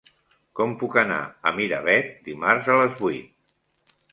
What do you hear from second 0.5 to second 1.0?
Com puc